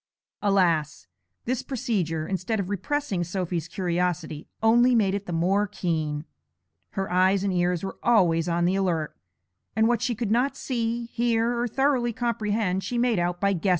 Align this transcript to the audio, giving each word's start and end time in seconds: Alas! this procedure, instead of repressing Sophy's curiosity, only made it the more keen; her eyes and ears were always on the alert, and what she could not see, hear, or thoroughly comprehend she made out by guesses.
Alas! 0.41 1.05
this 1.45 1.61
procedure, 1.61 2.27
instead 2.27 2.59
of 2.59 2.71
repressing 2.71 3.23
Sophy's 3.23 3.67
curiosity, 3.67 4.47
only 4.63 4.95
made 4.95 5.13
it 5.13 5.27
the 5.27 5.31
more 5.31 5.67
keen; 5.67 6.25
her 6.93 7.11
eyes 7.11 7.43
and 7.43 7.53
ears 7.53 7.83
were 7.83 7.99
always 8.01 8.49
on 8.49 8.65
the 8.65 8.73
alert, 8.73 9.15
and 9.75 9.87
what 9.87 10.01
she 10.01 10.15
could 10.15 10.31
not 10.31 10.57
see, 10.57 11.05
hear, 11.05 11.55
or 11.55 11.67
thoroughly 11.67 12.11
comprehend 12.13 12.83
she 12.83 12.97
made 12.97 13.19
out 13.19 13.39
by 13.39 13.53
guesses. 13.53 13.69